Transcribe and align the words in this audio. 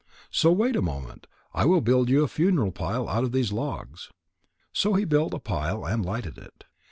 So 0.31 0.51
wait 0.51 0.75
a 0.75 0.81
moment. 0.81 1.27
I 1.53 1.65
will 1.65 1.79
build 1.79 2.09
you 2.09 2.23
a 2.23 2.27
funeral 2.27 2.71
pile 2.71 3.07
out 3.07 3.23
of 3.23 3.33
these 3.33 3.51
logs." 3.53 4.09
So 4.73 4.95
he 4.95 5.05
built 5.05 5.29
the 5.29 5.37
pile 5.39 5.85
and 5.85 6.03
lighted 6.03 6.39
it. 6.39 6.63